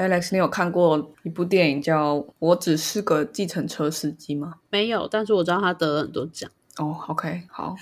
[0.00, 4.54] Alex，你有看过一部电影叫《我只是个计程车司机》吗？
[4.70, 6.50] 没有，但是我知道他得了很多奖。
[6.78, 7.76] 哦，OK，好，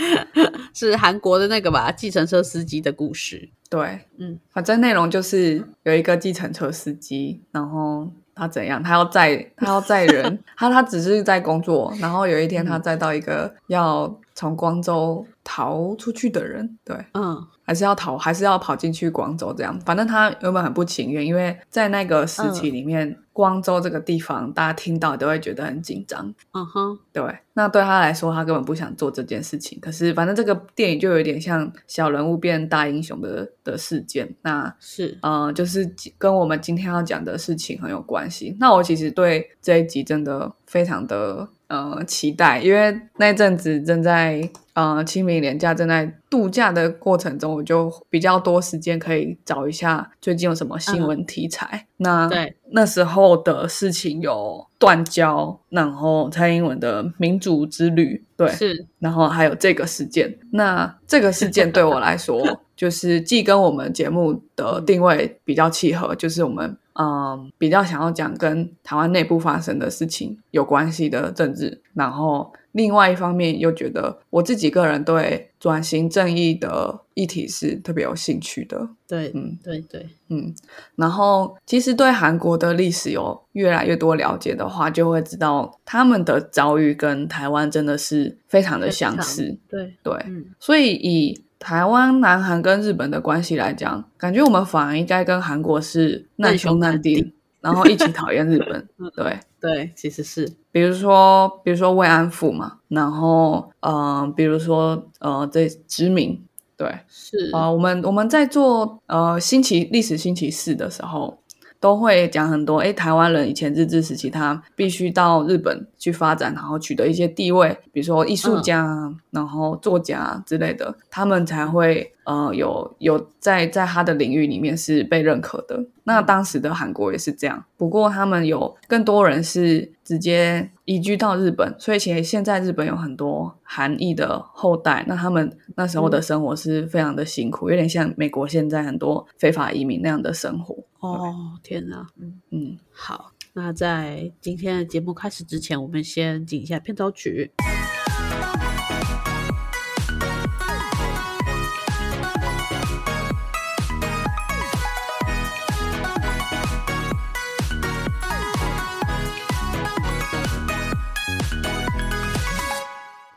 [0.74, 1.90] 是韩国的那个吧？
[1.90, 3.48] 计程车司机的故事。
[3.70, 19.76] 对，嗯，反正内容就是有一个计程车司机，然后他怎样，他要载他要载人， 他他只是在工作，然后有一天他载到一个要从光州逃出去的人，对，嗯还是要逃，还是要跑进去光州这样。
[19.80, 26.32] 反正他原本很不情愿，因为在那个时期里面，光州这个地方大家听到都会觉得很紧张。
[26.52, 29.80] 嗯哼，对，那对他来说，他根本不想做这件事情。
[29.80, 34.32] 可是，反正这个电影就有点像小人物变大英雄的的事件。
[34.42, 38.56] 那是呃，就是跟我们今天要讲的事情很有关系。
[38.60, 51.86] 那我其实对这一集真的非常的呃期待，因为那阵子正在呃清明连假正在度假的过程中，我就比较多时间可以找一下最近有什么新闻题材。
[51.98, 60.36] 那对那时候的事情有断交，然后蔡英文的民主之旅，对，是，然后还有这个事件。
[60.50, 62.44] 那这个事件对我来说，
[62.76, 78.88] 就是既跟我们节目的定位比较契合，就是我们嗯比较想要讲跟台湾内部发生的事情有关系的政治，然后另外一方面又觉得我自己个人对转型正义的议题是特别有兴趣的。
[79.08, 80.54] 对，嗯对对，嗯，
[80.96, 89.56] 然后其实对韩国的历史有越来越多了解的话，就会知道他们的遭遇跟台湾真的是非常的相似。
[89.68, 98.88] 对，对，嗯，所以以台湾、南韩跟日本的关系来讲，感觉我们反而应该跟韩国是难兄难弟然后一起讨厌日本。
[99.16, 106.40] 对，对，其实是，比如说，比如说慰安妇嘛，然后呃，比如说呃，这殖民，
[106.76, 111.38] 对，是，呃，我们我们在做呃星期历史星期四的时候，
[111.86, 112.78] 都会讲很多。
[112.78, 125.86] 诶，台湾人以前日治时期，他必须到日本去发展，然后取得一些地位，比如说艺术家啊，然后作家啊之类的，他们才会呃有有在在他的领域里面是被认可的。
[126.04, 140.76] 那当时的韩国也是这样，不过他们有更多人是直接移居到日本，所以其实现在日本有很多韩裔的后代，那他们那时候的生活是非常的辛苦，有点像美国现在很多非法移民那样的生活。
[141.00, 147.50] 哦，天哪，嗯，嗯，好，那在今天的节目开始之前，我们先进一下片头曲。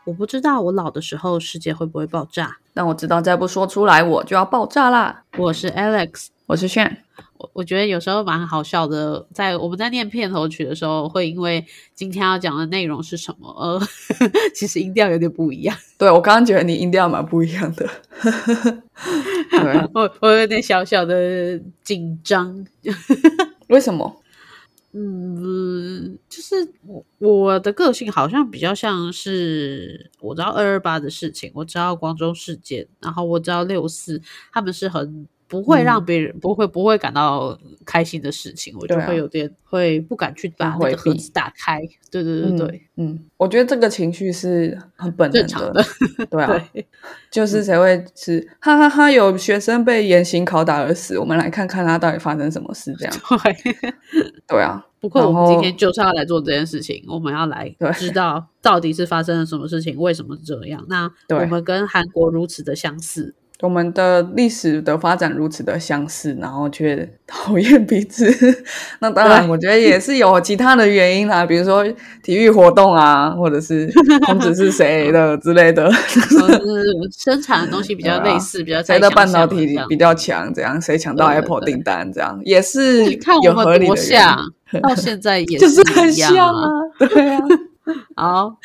[0.10, 2.58] 我不知道我老的时候世界会不会爆炸。
[2.74, 5.24] 但我知道再不说出来我就要爆炸啦。
[5.38, 6.98] 我是 Alex，我是炫，
[7.38, 13.80] 我我觉得有时候蛮好笑的，在我们在念片头曲的时候，会因为今天要讲的内容是什么，呃，
[14.56, 17.88] 其实音调有点不一样，对我刚刚觉得你音调蛮不一样的。
[19.52, 22.66] 对，我我有点小小的紧张。
[23.70, 24.12] 为什么？
[24.92, 26.56] 嗯，就是
[26.88, 34.20] 我我的个性好像比较像是我知道二二八的事情，我知道光州事件，然后我知道六四，
[34.52, 41.82] 他们是很不会让别人、不会不会感到开心的事情，我就会有点会不敢去把那个盒子打开。
[42.12, 45.84] 对对对对，嗯，嗯，我觉得这个情绪是很本能正常的。
[46.30, 46.88] 对啊， 对，
[47.32, 53.14] 就是谁会是哈哈哈，有学生被严刑拷打而死，我们来看看他到底发生什么事，这样。
[53.44, 53.94] 对。
[54.48, 60.84] 对啊， 不过我们今天就是要来做这件事情，我们要来知道到底是发生了什么事情，为什么这样？
[60.90, 68.26] 那我们跟韩国如此的相似，我们的历史的发展如此的相似，然后却讨厌彼此。
[69.00, 71.84] 那当然，我觉得也是有其他的原因啦， 比如说
[72.24, 73.92] 体育活动啊，或者是
[74.26, 76.64] 孔子是谁的之类的，就是
[77.18, 84.40] 生产的东西比较类似， 比较谁的半导体比较强，怎样谁抢到 Apple 订单，这样也是你看有我们多合理的原因像，
[84.82, 87.40] 到现在也就是很像啊。，对啊。
[88.16, 88.56] 好，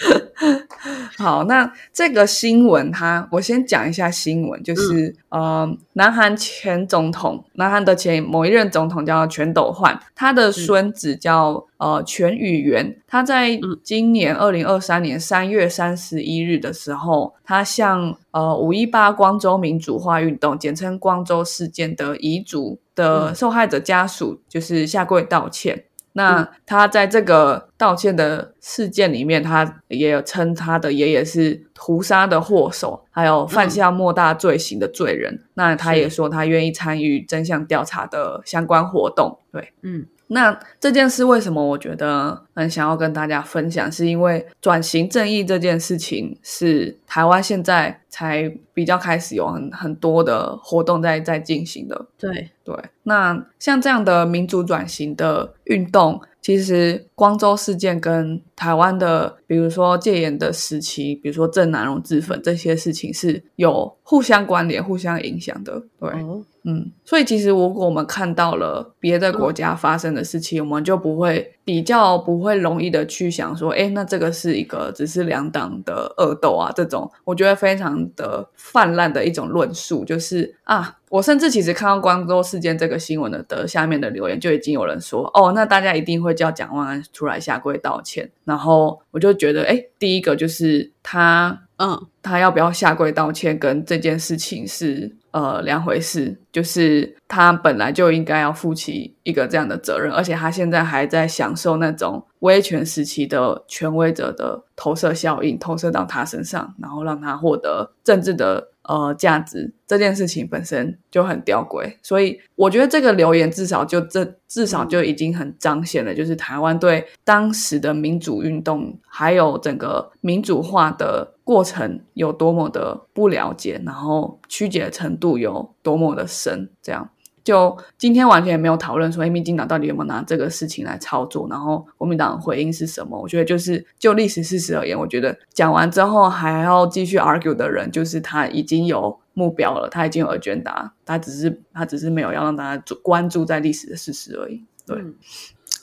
[1.18, 13.78] 好，那这个新闻它，我先讲一下新闻，就是、呃，南韩前总统，南韩的前某一任总统叫全斗焕，他的孙子叫、呃全宇元，他在嗯。
[13.82, 23.34] 今年二零二三年三月三十一日的时候，他向呃五一八光州民主化运动，简称光州事件的遗族的嗯。
[23.34, 25.84] 受害者家属，就是下跪道歉。
[26.14, 26.48] 那嗯。
[26.66, 35.44] 他在这个道道歉的事件里面，他也有称他的爷爷是屠杀的祸首，还有犯下莫大罪行的罪人。
[35.52, 39.38] 那他也说他愿意参与真相调查的相关活动。
[39.52, 43.90] 对，嗯那这件事为什么我觉得很想要跟大家分享？
[43.92, 52.06] 是因为转型正义这件事情是台湾现在才比较开始有很很多的活动在在进行的。
[52.18, 65.82] 对，对，那像这样的民主转型的运动，其实光州事件跟台湾的，比如说戒严的时期，比如说郑南荣自焚这些事情是有互相关联、互相影响的。
[65.98, 77.10] 对，哦，嗯，所以其实如果我们看到了别的国家发生的事情，我们就不会比较不会容易的去想说，哎，那这个是一个只是两党的恶斗啊，这种。
[77.24, 96.40] 我觉得非常的泛滥的一种论述，就是啊，我甚至其实看到光州事件这个新闻的的下面的留言，就已经有人说，哦，那大家一定会叫蒋万安出来下跪道歉，然后我就觉得，哎，第一个就是他嗯，他要不要下跪道歉，跟这件事情是呃两回事。
[96.50, 109.72] 就是他本来就应该要负起一个这样的责任，而且他现在还在享受那种威权时期的权威者的投射效应，投射到他身上，然后让他获得政治的呃价值。
[109.86, 127.10] 这件事情本身就很吊诡，所以我觉得这个留言至少就这至少就已经很彰显了，就是台湾对当时的民主运动还有整个民主化的过程有多么的不了解，然后曲解程度有多么的深，这样。
[127.44, 133.20] 就今天完全也没有讨论说，哎，民进党到底有没有拿这个事情来操作，然后国民党回应是什么？
[133.20, 144.64] 我觉得就是就历史事实而言，我觉得讲完之后还要继续 argue 的人，就是他已经有目标了，他已经有 agenda，他只是他只是没有要让大家注关注在历史的事实而已。
[144.86, 145.02] 对，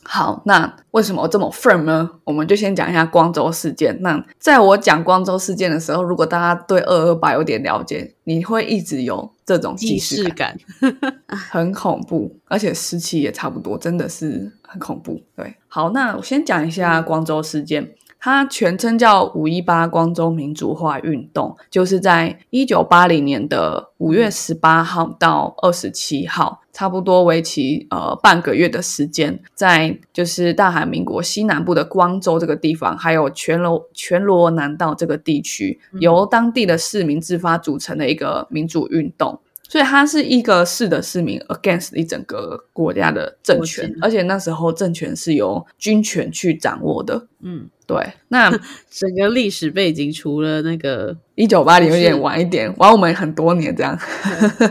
[0.04, 2.10] 好，那为什么我这么 firm 呢？
[2.24, 3.96] 我们就先讲一下光州事件。
[4.02, 15.22] 那在我讲光州事件的时候，如果大家对二二八有点了解，你会一直有这种既视感，感，很恐怖，而且时期也差不多，真的是很恐怖。
[15.36, 17.94] 对，好，那我先讲一下光州事件。
[18.24, 39.40] 它全称叫五一八光州民主化运动，就是在一九八零年的五月十八号到二十七号，差不多为期呃半个月的时间，在就是大韩民国西南部的光州这个地方，还有全罗全罗南道这个地区，由当地的市民自发组成的一个民主运动。
[39.72, 47.26] 所以他是一个市的市民 against 一整个国家的政权而且那时候政权是由军权去掌握的。
[47.40, 48.52] 嗯，对，那
[48.92, 53.98] 整个历史背景除了那个，一九八零有点晚一点，晚我们很多年这样。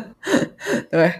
[0.93, 1.11] 对，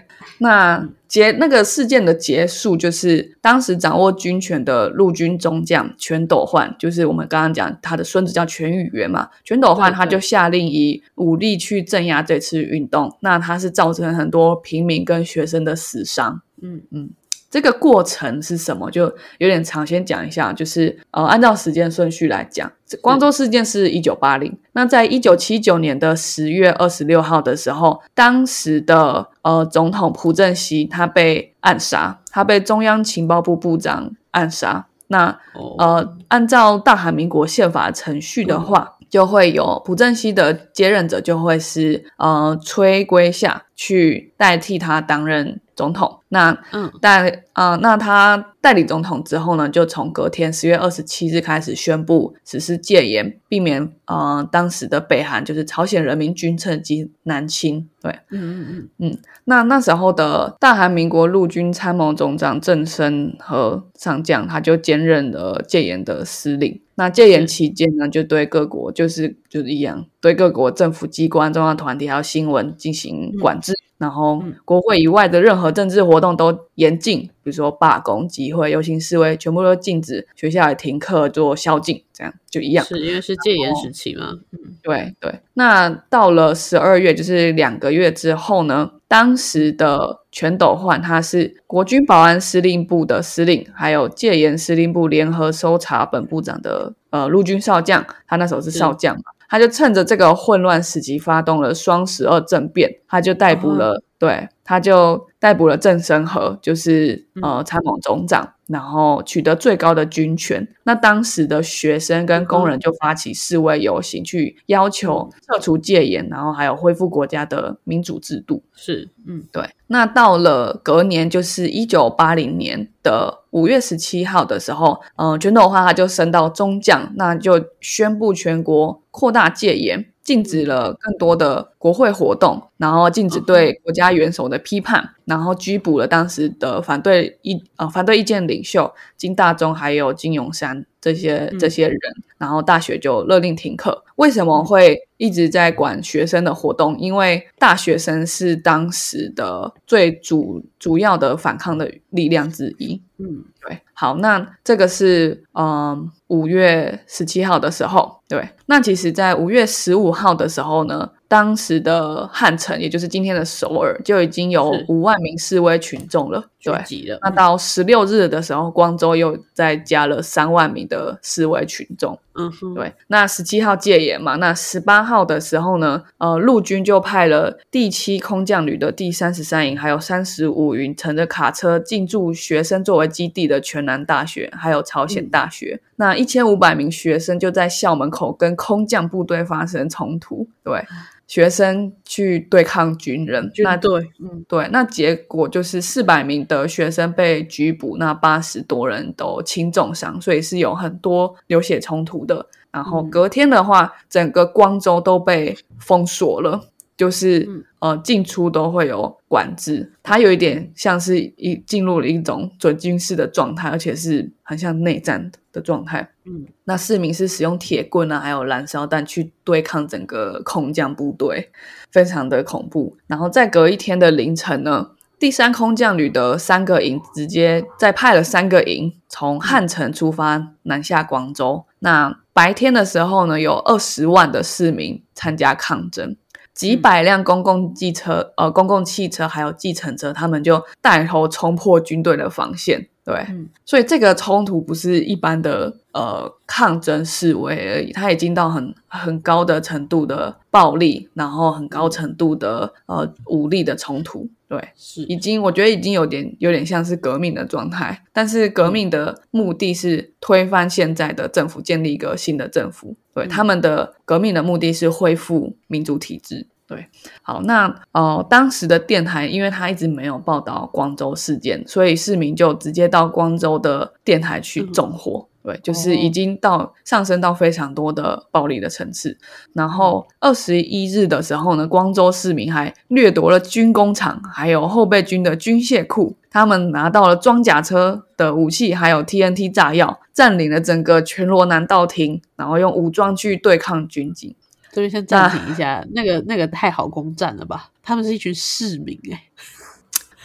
[0.43, 16.41] 那结那个事件的结束，就是当时掌握军权的陆军中将全斗焕，就是我们刚刚讲他的孙子叫全宇元嘛，全斗焕他就下令以武力去镇压这次运动，那他是造成很多平民跟学生的死伤。
[16.59, 17.09] 嗯嗯
[17.51, 18.89] 这个过程是什么？
[18.89, 19.03] 就
[19.39, 20.53] 有点长，先讲一下。
[20.53, 22.71] 就是呃，按照时间顺序来讲，
[23.01, 24.57] 光州事件是一九八零。
[24.71, 34.87] 那在一九七九年的十月二十六号的时候，当时的呃总统朴正熙他被暗杀，他被中央情报部部长暗杀。
[35.07, 46.19] 那哦，呃，按照大韩民国宪法程序的话，就会有朴正熙的接任者就会是呃崔圭夏去代替他担任总统。
[46.29, 57.89] 那嗯代呃，那他代理总统之后呢，就从隔天十月二十七日开始宣布实施戒严，避免呃当时的北韩就是朝鲜人民军趁机南侵。
[57.99, 66.79] 对，嗯嗯嗯，那那时候的大韩民国陆军参谋总长郑生和上将，他就兼任了戒严的司令。
[66.95, 73.73] 那戒严期间呢，就对各国就是就是一样，对各国政府机关、重要团体还有新闻进行管制。
[74.01, 82.83] 然后嗯国会以外的任何政治活动都严禁，比如说罢工、集会、游行示威，全部都禁止，学校也停课做宵禁，这样就一样。
[82.83, 84.39] 是因为是戒严时期嘛？
[84.81, 99.21] 对对，那到了十二月，就是两个月之后呢，当时的全斗焕他是国军保安司令部的司令，还有戒严司令部联合搜查本部长的呃陆军少将，他那时候是少将嘛。
[99.51, 110.67] 他就趁着这个混乱时机发动了双十二政变，他就逮捕了对，他就逮捕了郑生和，就是呃参谋总长，然后取得最高的军权。
[110.83, 118.61] 那当时的学生跟工人就发起示威游行，去要求撤除戒严，然后还有恢复国家的民主制度。
[118.75, 119.67] 是，嗯，对。
[119.87, 130.05] 那到了隔年，就是一九八零年的五月十七号的时候，嗯，全斗焕他就升到中将，那就宣布全国扩大戒严。
[130.23, 141.99] 禁止了更多的国会活动，然后禁止对国家元首的批判，然后拘捕了当时的反对意呃反对意见领袖金大中还有金永山这些这些人，
[142.37, 144.03] 然后大学就勒令停课。
[144.17, 146.95] 为什么会一直在管学生的活动？
[146.99, 153.01] 因为大学生是当时的最主主要的反抗的力量之一。
[153.17, 153.79] 嗯，对。
[154.01, 156.09] 好，那这个是嗯。
[156.31, 161.11] 五月十七号的时候，对，那其实，在五月十五号的时候呢。
[161.31, 166.43] 当时的汉城，也就是今天的首尔，就已经有五万名示威群众了。
[166.61, 166.75] 对，
[167.23, 172.19] 那到十六日的时候，光州又再加了三万名的示威群众。
[172.35, 172.93] 嗯哼，对。
[173.07, 185.79] 那十七号戒严嘛，那十八号的时候呢，呃，陆军就派了第七空降旅的第三十三营，还有三十五营，乘着卡车进驻学生作为基地的全南大学，还有朝鲜大学。
[185.95, 190.47] 那一千五百名学生就在校门口跟空降部队发生冲突。
[190.63, 190.85] 对。
[191.31, 202.45] 学生去对抗军人，那对，嗯，对，那结果就是四百名的学生被拘捕，那八十多人都轻重伤，所以是有很多流血冲突的。
[202.69, 206.67] 然后隔天的话，整个光州都被封锁了。
[206.97, 216.07] 就是呃进出都会有管制，它有一点像是一进入了一种准军事的状态，而且是很像内战的状态。
[216.25, 221.49] 嗯，那市民是使用铁棍啊，还有燃烧弹去对抗整个空降部队，
[221.91, 222.95] 非常的恐怖。
[223.07, 231.65] 然后再隔一天的凌晨呢，第三空降旅的三个营直接再派了三个营从汉城出发南下广州。
[231.79, 236.15] 那白天的时候呢，有二十万的市民参加抗争。
[236.61, 242.87] 几百辆公共汽车、呃，公共汽车还有计程车，他们就带头冲破军队的防线。
[243.03, 243.25] 对，
[243.65, 254.29] 所以这个冲突不是一般的呃抗争示威而已，它已经到很很高的程度的暴力，然后很高程度的呃武力的冲突。
[254.47, 262.95] 对，是已经我觉得已经有点有点像是革命的状态，但是革命的目的是推翻现在的政府，建立一个新的政府。
[263.13, 266.47] 对，他们的革命的目的是恢复民主体制。
[266.67, 266.87] 对，
[267.21, 275.27] 好，那呃，当时的电台，因为他一直没有报道光州事件，所以市民就直接到光州的电台去纵火。
[275.43, 279.17] 对，就是已经到上升到非常多的暴力的层次。
[279.53, 294.35] 然后二十一日的时候呢，光州市民还掠夺了军工厂，还有后备军的军械库，他们拿到了装甲车的武器，还有 TNT 炸药，占领了整个全罗南道厅，然后用武装去对抗军警。
[294.71, 297.71] 这边先暂停一下，那个那个太好攻占了吧？
[297.83, 299.23] 他们是一群市民哎，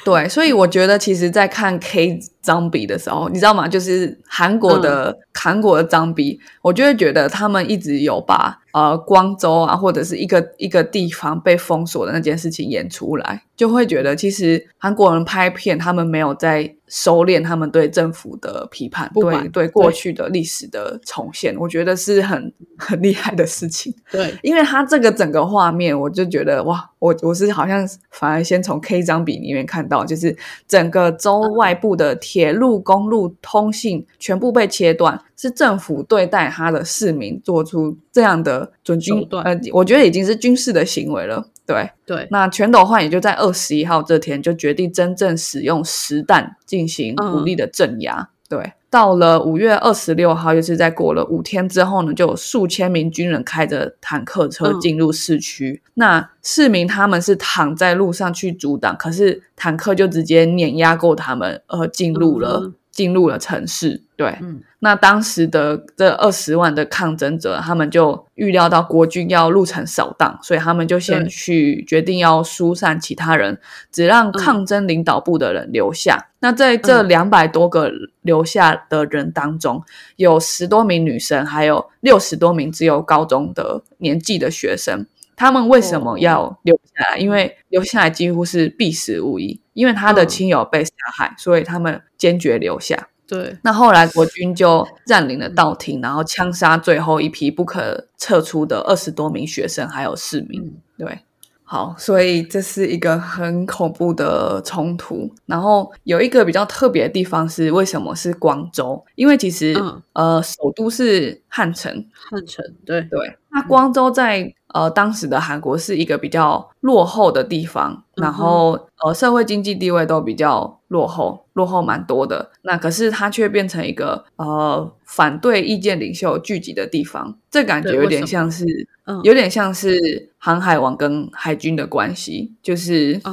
[0.04, 3.66] 对，所以我觉得其实，在看 K 张比的时候，你知道吗？
[3.66, 16.72] 就是韩国的韩国的张比，我就会觉得他们一直有把呃光州啊，或者是一个一个地方被封锁的那件事情演出来，就会觉得其实韩国人拍片，他们没有在。
[16.88, 23.92] 收敛他们对政府的批判，对对过去的历史的重现，我觉得是很 很厉害的事情。
[24.08, 30.36] 对，因为他这个整个画面，我就觉得哇，我我是好像反而先从 K 张比里面看到，就是
[30.68, 41.48] 整个州外部的铁路、公路通信全部被切断，是政府对待他的市民做出这样的准军呃，我觉得已经是军事的行为了。
[41.64, 48.28] 对对，那全斗焕也就在二十一号这天就决定真正使用实弹进行武力的镇压。
[48.50, 55.82] 对，到了五月二十六号，就是在过了五天之后呢，就有数千名军人开着坦克车进入市区。
[55.92, 62.72] 那市民他们是躺在路上去阻挡，可是坦克就直接碾压过他们，呃，进入了。
[62.96, 73.58] 进入了城市，对，嗯那当时的这二十万的抗争者，他们就预料到国军要入城扫荡，所以他们就先去决定要疏散其他人，
[73.92, 76.28] 只让抗争领导部的人留下。
[76.40, 79.82] 那在这两百多个留下的人当中，
[80.16, 85.04] 有十多名女生，还有六十多名只有高中的年纪的学生。
[85.34, 87.18] 他们为什么要留下来？
[87.18, 89.60] 因为留下来几乎是必死无疑。
[89.76, 93.08] 因为他的亲友被杀害，所以他们坚决留下。
[93.28, 100.74] 对，那后来国军就占领了道厅，然后枪杀最后一批不可撤出的二十多名学生还有市民。
[100.96, 101.18] 对，
[101.64, 105.28] 好，所以这是一个很恐怖的冲突。
[105.44, 109.04] 然后有一个比较特别的地方是，为什么是广州？
[109.16, 111.92] 因为其实、嗯呃，首都是汉城，
[112.30, 122.50] 汉城对，对，那光州在呃当时的韩国是一个比较落后的地方，然后呃社会经济地位都比较落后，落后蛮多的。
[122.62, 128.64] 那可是它却变成一个呃反对意见领袖聚集的地方，这感觉有点像是
[129.06, 129.20] 嗯。
[129.22, 133.32] 有点像是航海王跟海军的关系，就是啊，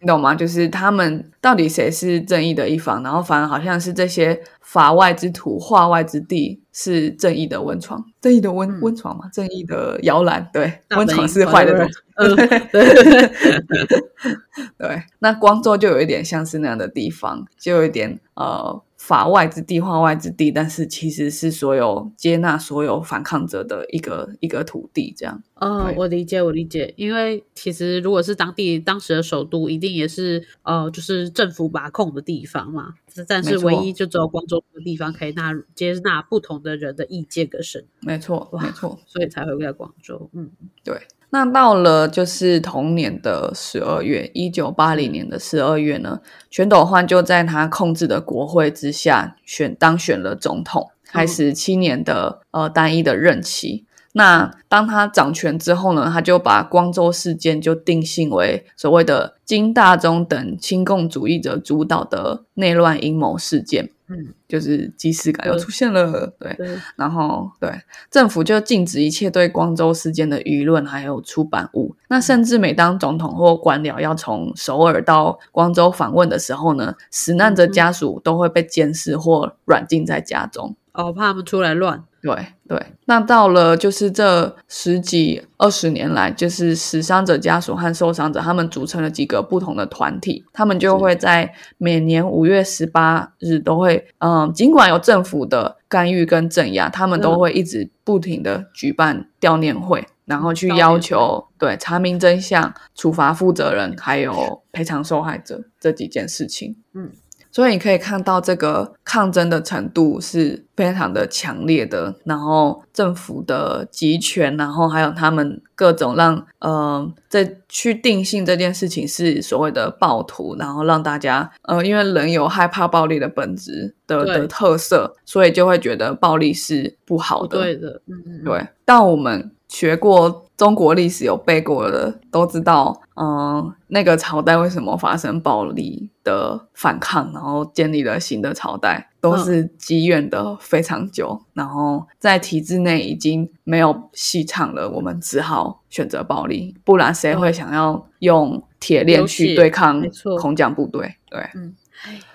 [0.00, 0.34] 你懂吗？
[0.34, 10.48] 就是他们到底谁是正义的一方，然后反而好像是这些法外之徒、化外之地是正义的温床，正义的温、嗯温床嘛，正义的摇篮。
[10.52, 11.94] 对，温床是坏的东西。
[14.78, 25.42] 对，那光州就有一点像是那样的地方，就有一点呃法外之地、化外之地，但是其实是所有接纳所有反抗者的一个一个土地，这样。
[25.54, 32.94] 嗯对，我理解，我理解，因为其实如果是当地当时的首都，一定也是呃，就是政府把控的地方嘛。
[33.26, 38.96] 但是唯一就只有光州这个地方可以纳入接纳不同的人的意见跟声，没错，没错。
[39.06, 40.30] 所以才会在广州。
[40.32, 40.48] 嗯，
[40.84, 40.96] 对，
[41.32, 46.20] 那到了就是同年的十二月，一九八零年的十二月呢，
[46.50, 53.84] 全斗焕就在他控制的国会之下选当选了总统，开始七年的、呃单一的任期。
[54.12, 63.90] 那当他掌权之后呢，他就把光州事件就定性为所谓的金大中等亲共主义者主导的内乱阴谋事件。
[64.10, 67.70] 嗯，就是即视感又出现了，对，对，然后对
[68.10, 71.94] 政府就禁止一切对光州事件的舆论还有出版物。
[72.08, 80.74] 那甚至每当总统或官僚要从首尔到光州访问的时候呢，死难者家属都会被监视或软禁在家中。
[80.92, 82.02] 哦，怕他们出来乱。
[82.22, 82.36] 对
[82.68, 106.76] 对，那到了就是这十几二十年来，就是死伤者家属和受伤者，他们组成了几个不同的团体，他们就会在每年五月十八日都会，嗯，尽管有政府的干预跟镇压，他们都会一直不停的举办悼念会，然后去要求对查明真相、处罚负责人，还有赔偿受害者这几件事情。
[106.94, 107.10] 嗯。
[107.52, 127.58] 所以你可以看到这个抗争的程度是非常的强烈的，然后政府的集权，然后还有他们各种让呃在去定性这件事情是所谓的暴徒，然后让大家呃因为人有害怕暴力的本质的的特色，所以就会觉得暴力是不好的。
[127.58, 150.04] 对的，嗯嗯，嗯，对，但我们学过中国历史有背过的，都知道，嗯、那个朝代为什么发生暴力的反抗，然后建立了新的朝代，都是积怨的非常久，然后在体制内已经没有戏唱了，我们只好选择暴力，不然谁会想要用铁链去血对抗
[150.38, 151.14] 空降部队？
[151.30, 151.74] 对，嗯，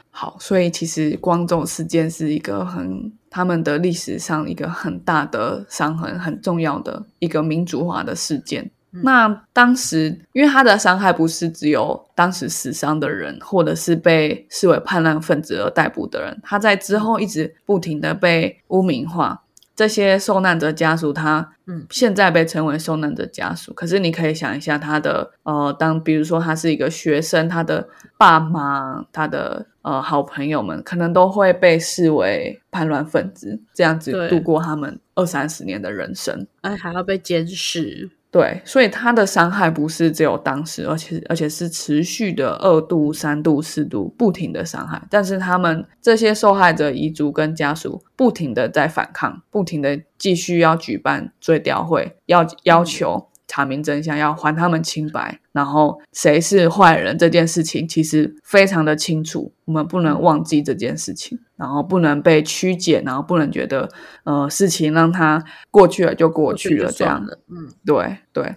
[0.09, 8.63] 好，所以其实光州事件是一个很他们的历史上一个很大的伤痕，很重要的一个民主化的事件。
[8.93, 19.41] 嗯那当时，因为他的伤害不是只有当时死伤的人，或者是被视为叛乱分子而逮捕的人，他在之后一直不停的被污名化。
[19.75, 23.73] 这些受难者家属，他嗯现在被称为受难者家属。
[23.73, 27.85] 可是你可以想一下，他的呃，当比如说他是一个学生，他的
[28.17, 36.47] 爸妈、他的呃好朋友们，可能都会被视为叛乱分子，这样子度过他们二三十年的人生。
[36.61, 44.99] 哎，还要被监视，对，所以他的伤害不是只有当时，而且而且是持续的二度、三度、四度不停的伤害。
[45.07, 55.39] 但是他们这些受害者遗族跟家属不停的在反抗，不停的继续要举办追悼会，要要求查明真相，要还他们清白。
[55.51, 63.89] 然后谁是坏人这件事情其实非常的清楚，我们不能忘记这件事情，然后不能被曲解，然后不能觉得
[64.23, 67.39] 呃事情让它过去了就过去了这样的。
[67.49, 68.55] 嗯，对对，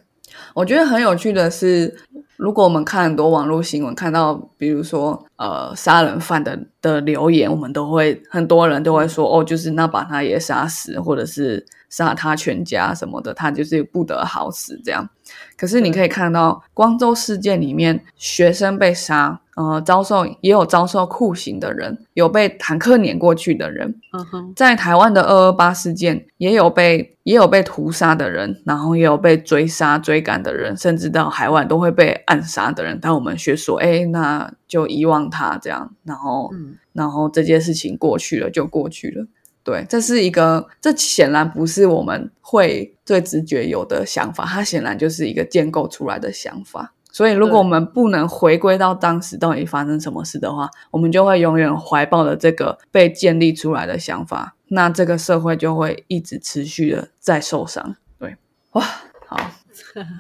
[0.55, 1.97] 我觉得很有趣的是，
[2.37, 15.09] 如果我们看很多网络新闻，看到比如说呃杀人犯的的留言，我们都会很多人都会说哦，就是那把他也杀死，或者是杀他全家什么的，他就是不得好死这样。
[15.57, 32.99] 可是你可以看到光州事件里面，学生被杀，呃，遭受也有遭受酷刑的人，有被坦克碾过去的人，嗯哼，在台湾的二二八事件，也有被也有被屠杀的人，然后也有被追杀追赶的人，甚至到海外都会被暗杀的人。
[33.03, 39.27] 但我们学说，哎，那就遗忘他这样，然后嗯，然后这件事情过去了就过去了。
[39.69, 46.95] 对，这是一个，这显然不是我们会最直觉有的想法，它显然就是一个建构出来的想法。
[47.13, 57.95] 所以，如果我们不能回归到当时到底发生什么事的话，我们就会永远怀抱着这个被建立出来的想法，那这个社会就会一直持续的在受伤。
[58.19, 58.35] 对，
[58.73, 58.83] 哇，
[59.27, 59.39] 好，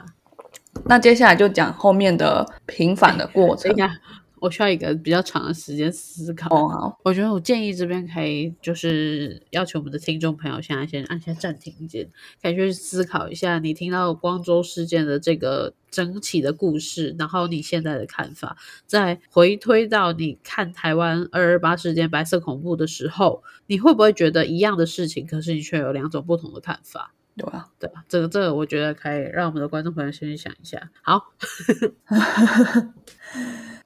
[0.84, 3.74] 那接下来就讲后面的平反的过程。
[4.40, 6.48] 我需要一个比较长的时间思考。
[6.54, 12.08] 哦，好，我觉得我建议这边可以就是要求我们的听众朋友现在先按下暂停键，
[12.42, 27.14] 可以去思考一下你听到光州事件的这个整体的故事，然后你现在的看法，再回推到你看台湾二二八事件白色恐怖的时候，你会不会觉得一样的事情，可是你却有两种不同的看法？
[27.36, 28.04] 对啊，对吧？
[28.08, 30.90] 这个这个，我觉得可以让我们的观众朋友先去想一下。
[31.02, 31.32] 好。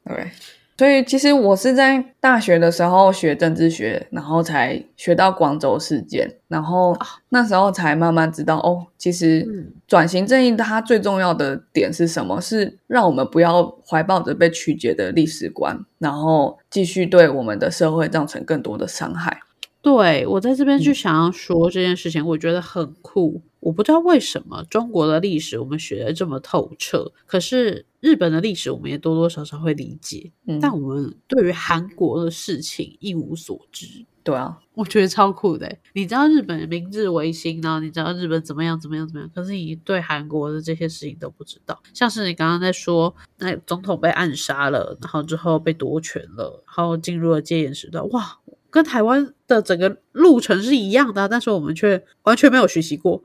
[0.04, 0.30] 对，
[0.76, 6.96] 所以其实我是在大学的时候学政治学，然后才学到广州事件，然后
[7.28, 9.46] 那时候才慢慢知道哦，其实
[9.86, 12.40] 转型正义它最重要的点是什么？
[12.40, 19.40] 是让我们不要怀抱着被曲解的历史观，然后继续对我们的社会造成更多的伤害。
[19.82, 23.42] 对我在这边就想要说这件事情，我觉得很酷。
[23.58, 34.04] 我不知道为什么中国的历史我们学的这么透彻，可是日本的历史我们也多多少少会理解，但我们对于韩国的事情一无所知。
[34.24, 35.76] 对啊，我觉得超酷的。
[35.94, 41.80] 你知道日本明治维新，然后你知道日本怎么样怎么样怎么样，可是你对韩国的这些事情都不知道。
[41.92, 48.38] 像是你刚刚在说，那总统被暗杀了，然后之后被夺权了，然后进入了戒严时段，哇！
[48.72, 53.22] 跟台湾的整个路程是一样的，但是我们却完全没有学习过。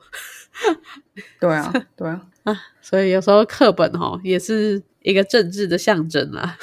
[1.40, 6.58] 对啊，对啊， 啊，所以有时候课本哈也是一个政治的象征啊。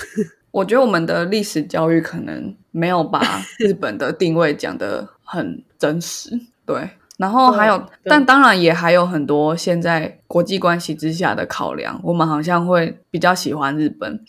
[0.51, 3.21] 我觉得我们的历史教育可能没有把
[3.59, 6.31] 日本的定位讲得很真实。
[6.67, 14.21] 对，然后还有，但当然也还有很多现在国际关系之下的考量，我们好像会比较喜欢日本。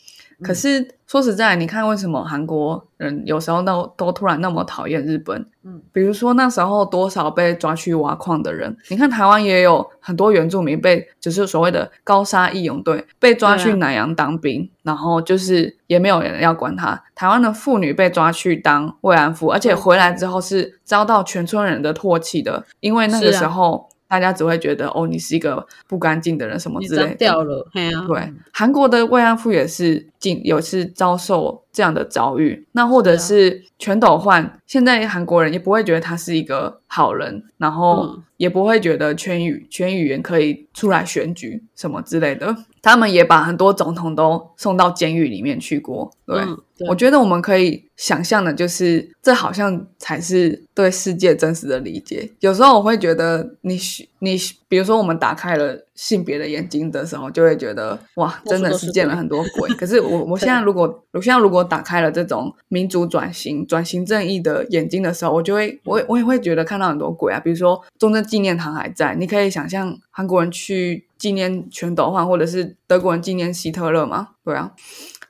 [0.43, 5.43] 可是说实在，你看为什么韩国人有时候都都突然那么讨厌日本？
[5.63, 17.01] 嗯，比如说那时候多少被抓去挖矿的人，你看台湾也有很多原住民被，就是所谓的高沙义勇队被抓去南洋当兵，然后就是也没有人要管他。
[17.15, 23.89] 台湾的妇女被抓去当慰安妇，而且回来之后是遭到全村人的唾弃的，因为那个时候。
[24.07, 27.15] 大家只会觉得哦，你是一个不干净的人，什么之类。
[27.15, 42.55] 掉了，对，韩国的慰安妇也是经有次遭受这样的遭遇，那或者是全斗焕，现在韩国人也不会觉得他是一个好人，然后也不会觉得全语全语言可以出来选举什么之类的。
[42.81, 46.11] 他们也把很多总统都送到监狱里面去过。
[46.27, 46.43] 对，
[46.87, 52.29] 我觉得我们可以想象的，就是这好像才是对世界真实的理解。
[52.39, 53.79] 有时候我会觉得，你
[54.19, 59.69] 你比如说，我们打开了性别的眼睛的时候，就会觉得哇，真的是见了很多鬼。
[59.79, 67.39] 可是我我现在如果我现在如果打开了这种民主转型、转型正义的眼睛的时候，我就会我我也会觉得看到很多鬼啊。
[67.39, 71.05] 比如说中正纪念堂还在，你可以想象韩国人去。
[71.17, 74.27] 纪念全斗焕，或者是德国人纪念希特勒嘛？
[74.43, 74.69] 对啊，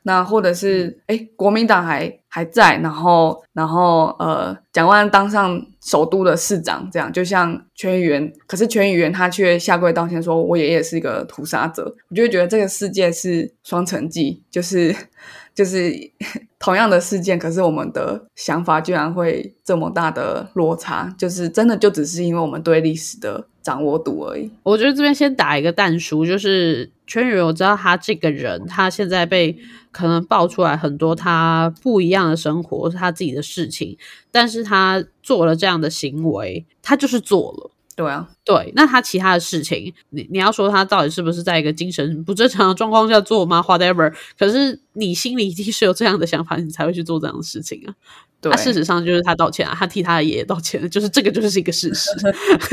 [0.07, 11.95] 那或者是哎，国民党还还在，然后然后呃，蒋万当上首都的市长，这样就像全宇元，可是全宇元他却下跪道歉，说我爷爷是一个屠杀者。
[12.09, 14.93] 我就觉得这个世界是双城记，就是
[15.53, 15.93] 就是
[16.57, 23.45] 同样的事件，可是我们的想法居然会这么大的落差，就是真的就只是因为我们对历史的。
[23.65, 24.47] 掌握度而已。
[24.61, 29.57] 我觉得这边先打一个弹书，就是全宇，我知道他这个人，他现在被
[29.91, 33.97] 可能爆出来很多他不一样的生活，是他自己的事情，
[34.35, 37.71] 但是他做了这样的行为，他就是做了。
[37.95, 47.95] 对啊，对，那他其他的事情，你你要说他到底是不是在一个精神不正常的状况下做吗？Whatever，可是你心里一定是有这样的想法，你才会去做这样的事情啊。
[48.41, 52.11] 他事实上就是他道歉啊，他替他的爷爷道歉，就是这个就是一个事实。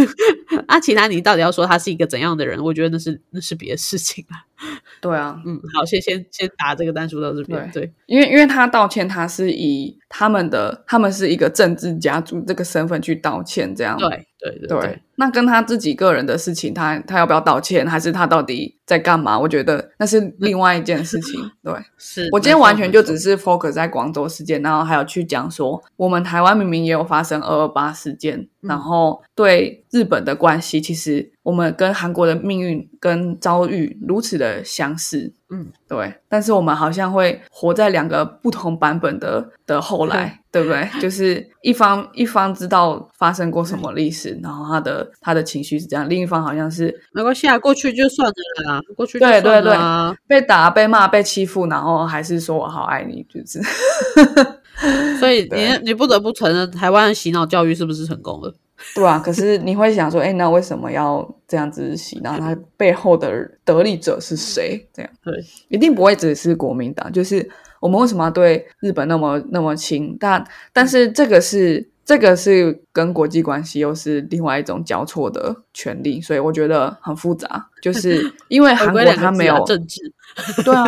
[0.68, 2.62] 啊，其他你到底要说他是一个怎样的人？
[2.62, 4.44] 我觉得那是那是别的事情啊。
[5.00, 7.70] 对啊，嗯，好，先先先打这个单数到这边。
[7.72, 13.96] 对，因为因为他道歉，他是以他们的他们是一个政治家族这个身份去道歉，这样。
[13.96, 15.02] 对对对。
[15.14, 18.76] 那跟他自己个人的事情，他他要不要道歉，还是他到底？
[18.84, 21.40] 在干嘛，我觉得那是另外一件事情。
[21.62, 35.32] 对是我今天完全就只是是 focus 在广州事件，然后还有去讲说，我们台湾明明也有发生二二八事件，嗯然后对日本的关系，其实我们跟韩国的命运跟遭遇如此的相似。
[35.48, 40.86] 嗯，对，但是我们好像会活在两个不同版本的的后来，对不对？
[41.00, 50.14] 就是一方一方知道发生过什么历史，然后他的他的情绪是这样，另一方好像是没关系啊，过去就算了啦，过去就对算对了啊。
[50.28, 53.60] 被打、被骂、被欺负，然后还是说我好爱你，就是
[55.18, 58.54] 所以你你不得不承认，台湾的洗脑教育是不是成功了？
[58.94, 59.18] 对啊。
[59.18, 62.20] 可是你会想说，哎，那为什么要这样子洗？
[62.22, 63.30] 然后他背后的
[63.64, 64.86] 得利者是谁？
[64.92, 65.32] 这样对，
[65.68, 67.48] 一定不会只是国民党，就是
[67.82, 70.16] 我们为什么要对日本那么那么亲？
[70.20, 70.42] 但
[70.72, 77.68] 但是这个是这个是跟国际关系又是另外一种交错的权利，所以我觉得很复杂。
[77.82, 80.00] 就是 因为韩国它没有啊政治，
[80.64, 80.84] 对啊，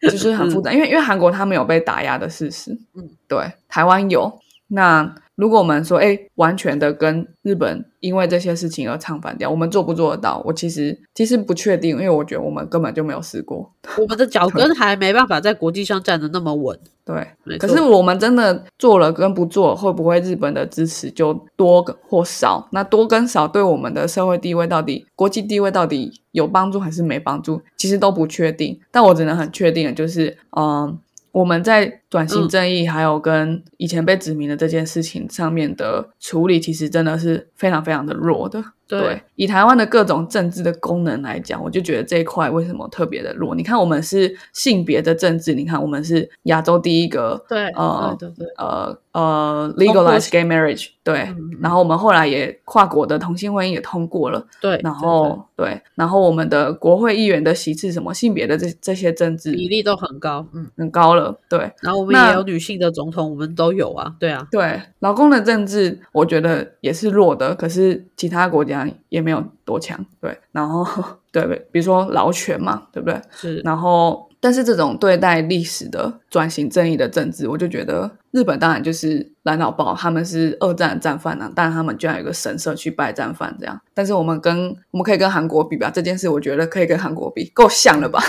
[0.00, 4.40] 就是很复杂，因为因为韩国它没有被打压的事实，嗯，对，台湾有。
[4.74, 10.40] 那如果我们说，哎，完全的跟日本因为这些事情而唱反调，我们做不做得到？
[10.44, 13.68] 我其实其实不确定，因为我觉得我们根本就没有试过。
[13.98, 16.78] 我们的脚跟还没办法在国际上站得那么稳。
[17.04, 22.68] 对，可是我们真的做了跟不做，会不会日本的支持就多或少？
[22.70, 27.60] 那多跟少对我们的社会地位到底、国际地位到底有帮助还是没帮助？
[27.76, 28.78] 其实都不确定。
[28.92, 30.96] 但我只能很确定的就是，嗯，
[31.32, 38.62] 我们在转型正义还有跟以前被指名的这件事情上面的处理，其实真的是非常非常的弱的。
[39.00, 39.22] 对。
[39.36, 43.54] 以台湾的各种政治的功能来讲，我就觉得这一块为什么特别的弱？
[43.54, 55.80] 你看，我们是性别的政治，你看我们是亚洲第一个对，呃对对对，呃呃 legalize gay marriage，对，然后我们后来也跨国的同性婚姻也通过了，对，然后对。
[55.94, 61.70] 然后我们的国会议员的席次什么性别的这这些政治比例都很高，嗯，很高了，对。
[61.80, 70.86] 然后我们也有女性的总统，我们都有啊，对啊，对，劳工的政治我觉得也是弱的，可是其他国家也没有多强，对，然后
[71.30, 73.20] 对，比如说劳权嘛，对不对？
[73.30, 83.80] 是，然后，但是这种对待历史的转型正义的政治，我就觉得日本当然就是蓝老豹，他们是二战的战犯啊，但他们居然有个神社去拜战犯这样。
[83.94, 88.20] 但是我们跟我们可以跟韩国比吧，这件事我觉得可以跟韩国比，够像了吧？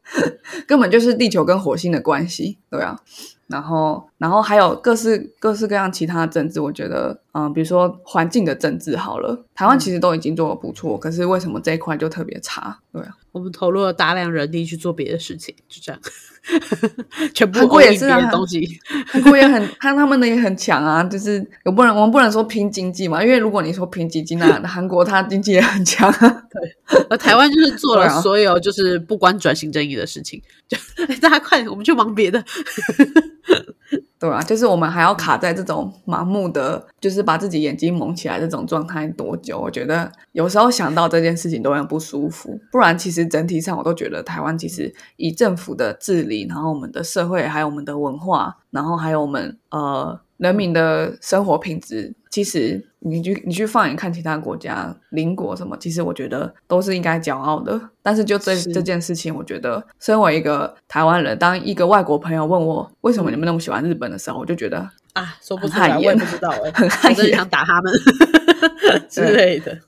[0.66, 2.98] 根本就是地球跟火星的关系，对啊。
[3.48, 12.78] 然后，然后还有各式各式各样其他的政治，我觉得，嗯，比如说环境的政治好了，台湾其实都已经做的不错，可是为什么这一块就特别差？
[12.92, 13.16] 对啊。
[13.32, 16.00] 我们投入了大量人力去做别的事情，就这样，
[17.34, 18.68] 全部韩国也是啊东西，
[19.06, 26.42] 韩国也很，他他们的也很强啊，就是我不能，我们不能说拼经济嘛，因为如果你说拼经济，那 韩国它经济也很强、啊。
[27.10, 30.78] 而台湾就是做了所有就是不关转型正义的事情，就
[31.20, 32.42] 大家快点，我们去忙别的。
[34.18, 39.58] 对啊，就是我们还要卡在这种盲目的，就是把自己眼睛蒙起来这种状态多久？
[39.60, 42.58] 我觉得有时候想到这件事情都很不舒服。
[42.72, 57.80] 不然，其实整体上我都觉得台湾其实以政府的治理，然后我们的社会，还有我们的文化，然后还有我们呃人民的生活品质，其实你去你去放眼看其他国家邻国什么，其实我觉得都是应该骄傲的。
[58.02, 67.90] 但是就这是这件事情，我觉得身为一个台湾人，当一个外国朋友问我为什么你们那么喜欢日本的时候，我就觉得啊，说不出来，我也不知道哎、 很汗我真的颜想打他们
[69.08, 69.78] 之类的。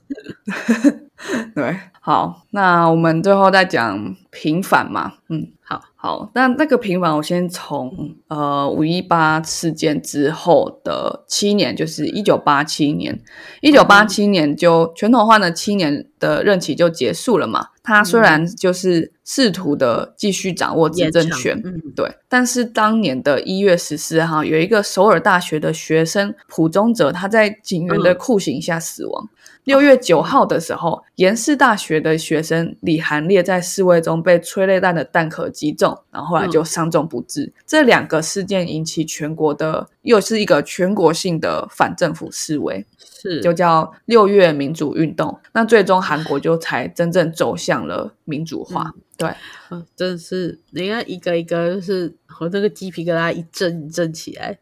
[1.53, 1.79] 对。
[2.01, 5.51] 好，那我们最后再讲平反嘛，嗯。
[5.69, 13.21] 好，好，那那个平反，我先从呃五一八事件之后的七年，就是一九八七年，
[13.61, 17.67] 一九八七年就全统换了七年的任期就结束了嘛。
[17.83, 29.29] 他虽然就是试图的继续掌握执政权，嗯，对，但是当年的一月十四号，有一个首尔大学的学生朴宗哲，他在警员的酷刑下死亡。
[29.69, 37.53] 六月九号的时候，延世大学的学生李韩烈在示威中被催泪弹的弹壳击中，然后后来就伤重不治。
[37.67, 42.83] 这两个事件引起全国的，又是一个全国性的反政府示威，
[43.19, 45.39] 是就叫六月民主运动。
[45.53, 48.93] 那最终韩国就才真正走向了民主化。
[49.17, 49.29] 对，
[49.69, 54.57] 嗯，真的是，你看一个一个，就是和那个鸡皮疙瘩一阵一阵起来。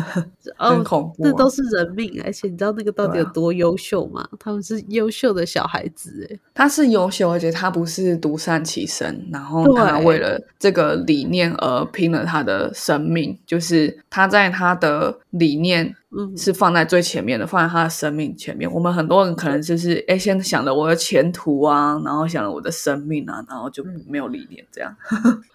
[0.58, 4.28] 哦很，恐怖、那都是人命，而且你知道那个到底有多优秀吗？
[4.38, 18.70] 他们是优秀的小孩子，哎，他是优秀，而且他不是独善其身，然后对他为了这个理念而拼了他的生命，就是他在他的理念嗯是放在最前面的，放在他的生命前面。
[18.70, 24.94] 我们很多人可能就是哎，先想着我的前途啊，然后想着我的生命啊，然后就没有理念这样。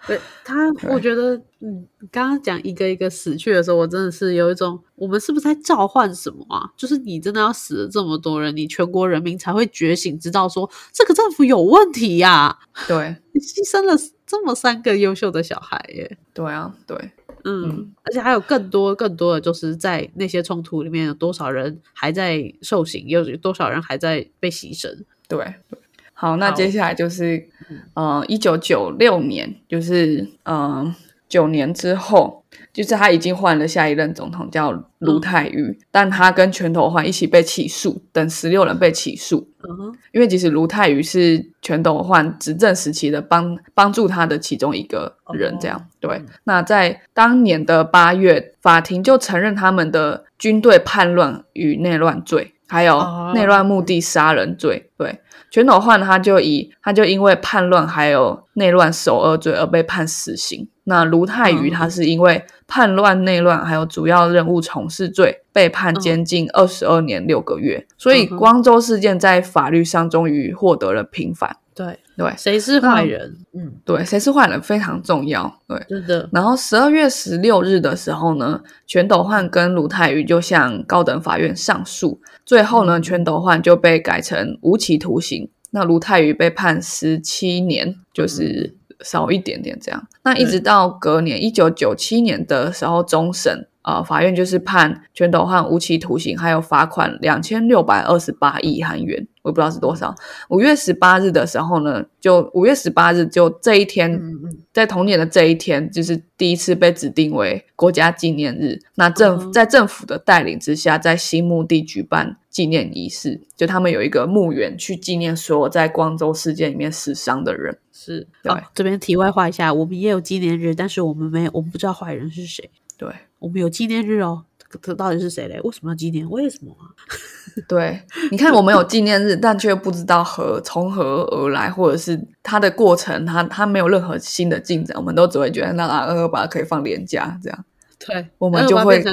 [0.07, 0.55] 对他，
[0.89, 6.67] 我觉得，嗯，刚刚讲一个一个死去的时候，我真的是有一种，我们是不是在召唤什么啊？
[6.75, 16.17] 就是你真的要死了这么多人，你全国人民才会觉醒，知道说这个政府有问题呀、对你牺牲了这么三个优秀的小孩耶。
[16.33, 17.11] 对啊，对
[17.43, 24.87] 嗯，嗯而且还有更多更多的，就是在那些冲突里面，有多少人还在受刑，又有多少人还在被牺牲？
[25.27, 25.37] 对
[25.69, 25.79] 对。
[26.13, 27.47] 好，那接下来就是
[27.93, 30.95] 呃，一九九六年，就是呃
[31.29, 32.43] 九年之后，
[32.77, 39.49] 就是他已经换了下一任总统叫卢泰愚，但他跟全斗焕一起被起诉，等十六人被起诉。
[39.67, 46.21] 嗯哼，因为其实卢泰愚是全斗焕执政时期的帮帮助他的其中一个人，这样、哦对。
[46.43, 54.89] 那在当年的八月，法庭就承认他们的军队叛乱与内乱罪，还有哦内乱目的杀人罪。
[54.97, 60.67] 对，全斗焕他就以他就因为叛乱还有内乱首恶罪而被判死刑。
[60.85, 67.85] 那卢泰愚嗯他是因为叛乱、内乱还有主要任务从事罪被判监禁二十二年六个月。
[67.97, 71.57] 所以光州事件在法律上终于获得了平反。
[71.77, 73.37] 对，对谁是坏人？
[73.53, 75.61] 嗯，对，谁是坏人非常重要。
[75.67, 75.79] 对。
[75.87, 90.07] 真的，然后十二月十六日的时候呢，全斗焕跟卢泰愚就向高等法院上诉，最后呢，全斗焕就被改成无期徒刑，那卢泰愚被判十七年，就是少一点点这样。
[90.23, 93.67] 那一直到隔年一九九七年的时候，终审。
[93.87, 100.13] 呃，法院就是判全斗焕无期徒刑，还有罚款两千六百二十八亿韩元，我也不知道是多少。
[100.49, 108.77] 五月十八日的时候呢，就五月十八日就这一天，嗯嗯，在同年的这一天，就是第一次被指定为国家纪念日。
[108.95, 117.77] 那政府、嗯在政府的带领之下，在新墓地举办纪念仪式，就他们有一个墓园去纪念所有在光州事件里面死伤的人。
[117.93, 118.27] 是。
[118.43, 122.69] 对好，这边题外话一下，我们也有纪念日，但是我们没有，我们不知道坏人是谁。
[122.97, 123.07] 对
[123.39, 125.59] 我们有纪念日哦，这这到底是谁嘞？
[125.61, 126.29] 为什么要纪念？
[126.29, 126.91] 为什么啊？
[127.67, 137.65] 对，你看我们有纪念日，但却不知道何从何而来，或者是它的过程，它它没有任何新的进展，我们都只会觉得那啊二二八可以放年假这样。
[138.05, 139.03] 对，我们就会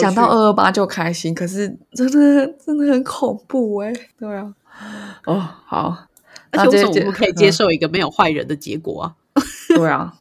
[0.00, 4.54] 想到二二八就开心，可是真的真的很恐怖哎、对啊，
[5.26, 6.06] 哦好，
[6.52, 9.14] 而且为什么这我们可以接嗯受一个没有坏人的结果啊？
[9.74, 10.14] 对啊，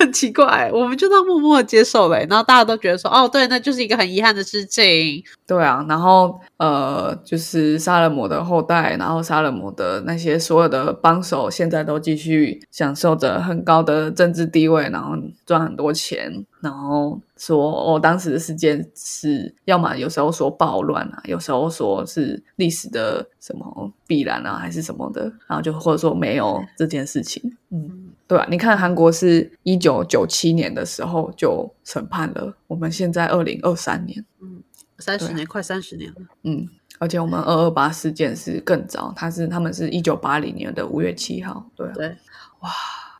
[0.00, 5.22] 很奇怪，我们就这样默默的接受了，然后大家都觉得说，哦，对，那就是一个很遗憾的事情。
[5.46, 28.12] 对啊，然后呃，就是杀人魔的后代，然后杀人魔的那些所有的帮手，现在都继续享受着很高的政治地位，然后赚很多钱，然后说哦，当时的事件是要么有时候说暴乱啊，有时候说是历史的什么必然啊，还是什么的，然后就或者说没有这件事情，嗯。
[28.30, 34.62] 对啊，你看韩国是一九九七年的时候就审判了，我们现在二零二三年，嗯
[35.00, 36.20] 三十年，快三十年了。
[36.44, 36.68] 嗯，
[37.00, 41.92] 而且我们二二八事件是更早，它是他们是一九八零年的五月七号，对啊。
[41.96, 42.16] 对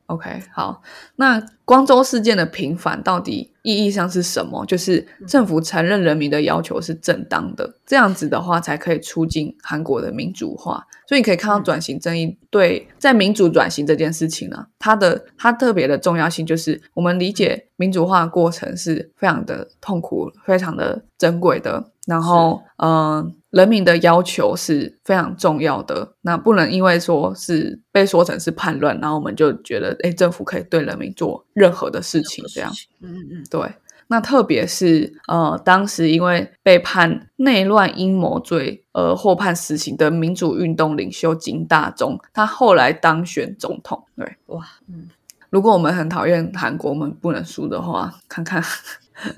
[0.06, 0.80] ，OK，好，
[1.16, 4.64] 那光州事件的平反到底意义上是什么？
[4.66, 10.86] 就是政府承认人民的要求是正当的，这样子的话才可以促进韩国的民主化。
[11.06, 21.90] 所以你可以看到转型正义对在民主转型这件事情呢、它的它特别的重要性就是我们理解民主化的过程是非常的痛苦、非常的珍贵的。
[22.06, 26.14] 然后，嗯、人民的要求是非常重要的。
[26.22, 32.72] 那不能因为说是被说成是叛乱，然后我们就觉得，哎，政府可以对人民做任何的事情，这样。
[33.00, 33.74] 嗯嗯嗯，对，
[34.06, 44.04] 那特别是呃，当时因为被判内乱阴谋罪而获判死刑的民主运动领袖金大中，他后来当选总统。
[44.16, 45.08] 对，哇，嗯，
[45.48, 48.62] 如果我们很讨厌韩国，我们不能输的话，看看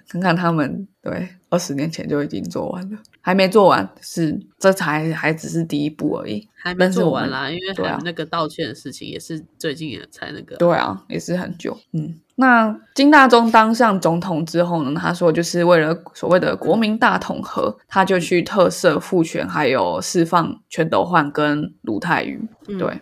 [0.09, 6.49] 看看他们，对，二十年前就已经做完了，还没做完，是这才还只是第一步而已。
[6.55, 10.55] 还没做完啦，因为还有那个道歉的事情也是最近也才那个。
[10.57, 11.77] 对啊，也是很久。
[11.93, 22.41] 嗯，那金大中当上总统之后呢，他说就是为了所谓的国民大统合，他就去特赦父权，还有释放全斗焕跟卢泰愚。
[22.69, 23.01] 嗯对。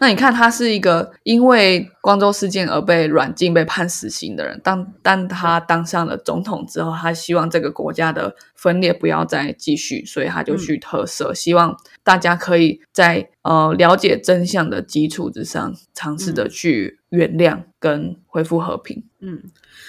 [0.00, 4.60] 那你看，他是一个因为光州事件而被软禁、被判死刑的人。
[4.62, 19.04] 当但他当上了总统之后，他希望这个国家的分裂不要再继续，所以他就去特赦，希望大家可以在呃了解真相的基础之上，尝试着去原谅跟恢复和平。
[19.20, 19.42] 嗯，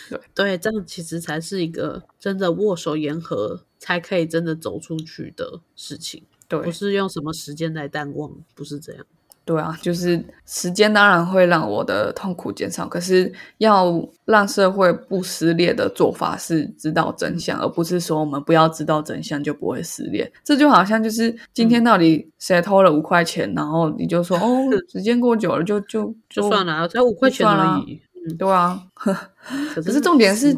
[0.09, 9.05] 对对，这样其实才是一个真的握手言和，才可以真的走出去的事情，对，不是用什么时间来淡忘，不是这样。
[9.49, 20.31] 对啊，就是时间当然会让我的痛苦减少，可是要让社会不撕裂的做法是知道真相，而不是说我们不要知道真相就不会撕裂。
[20.43, 27.99] 这就好像就是今天到底谁偷了五块钱，然后你就说 哦，时间过久了就就就算了，才五块钱而已。
[28.37, 28.79] 对啊，
[29.73, 30.53] 可是重点是，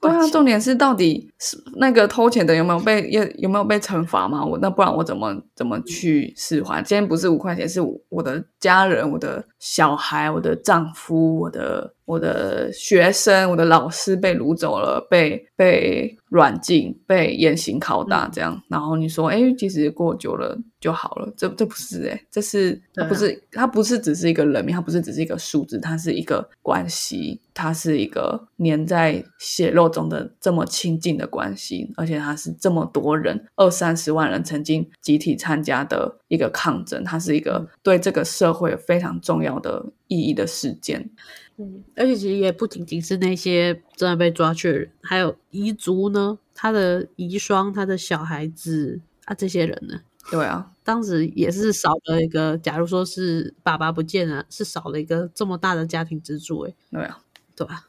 [0.00, 4.44] 对啊，重点是到底是那个偷钱的有没有被有有没有被惩罚嘛？
[4.44, 6.82] 我那不然我怎么怎么去释怀？
[6.82, 18.60] 今天不是五块钱，是我的家人、我的小孩、我的丈夫、我的我的学生、我的老师被掳走了，被被软禁、被严刑拷打这样。
[18.68, 27.40] 然后你说，哎，其实过久了就好了，这这不是哎，这是不是它不是只是一个人名，它不是只是一个数字，它是一个关系。
[27.54, 41.10] 它是一个粘在血肉中的这么亲近的关系，而且它是这么多人二三十万人曾经集体参加的一个抗争，它是一个对这个社会非常重要的意义的事件。
[41.58, 50.00] 嗯，而且其实也不仅仅是那些真的被抓去的人，还有彝族呢，他的遗孀、他的小孩子啊，这些人呢？
[50.30, 57.18] 对啊，当时也是少了一个，假如说是爸爸不见了，是少了一个这么大的家庭支柱，哎，对啊。
[57.62, 57.80] 对吧？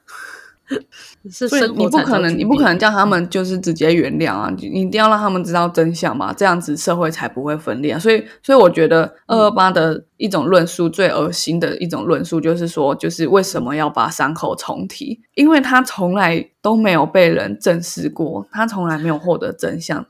[1.29, 4.49] 是所以你不可能，你不可能叫他们就是直接原谅啊！
[4.57, 7.99] 你一定要让他们知道真相嘛，这样子社会才不会分裂。
[7.99, 15.21] 所以，所以我觉得二二八的一种论述最恶心的一种论述，就是说，就是为什么要把伤口重提？
[15.35, 20.05] 因为他从来都没有被人正视过，他从来没有获得真相。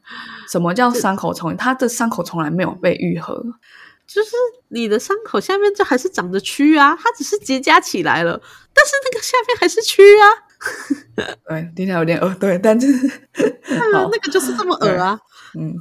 [0.49, 1.57] 什么叫伤口重？
[1.57, 3.43] 他的伤口从来没有被愈合。
[4.05, 4.31] 就是
[4.69, 8.39] 你的伤口下面这还是长着蛆啊，它只是结痂起来了，
[8.73, 10.25] 但是那个下面还是蛆啊。
[11.47, 12.87] 对， 听起来有点恶，对，但是
[13.67, 15.19] 那个就是这么恶啊。
[15.55, 15.75] 嗯，